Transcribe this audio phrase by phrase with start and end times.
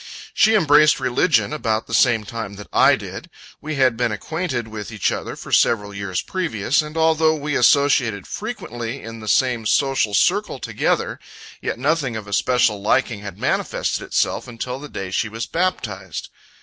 [0.33, 3.29] She embraced religion about the same time that I did.
[3.61, 8.25] We had been acquainted with each other for several years previous, and although we associated
[8.25, 11.19] frequently in the same social circle together;
[11.61, 16.29] yet nothing of a special liking had manifested itself until the day she was baptized.